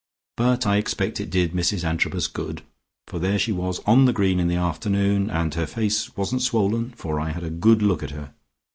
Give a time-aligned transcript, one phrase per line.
[0.35, 2.63] But I expect it did Mrs Antrobus good,
[3.05, 6.89] for there she was on the green in the afternoon, and her face wasn't swollen
[6.95, 8.33] for I had a good look at her.